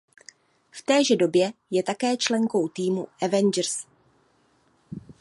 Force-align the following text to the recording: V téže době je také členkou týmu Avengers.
V 0.71 0.81
téže 0.81 1.15
době 1.15 1.51
je 1.71 1.83
také 1.83 2.17
členkou 2.17 2.67
týmu 2.67 3.07
Avengers. 3.21 3.85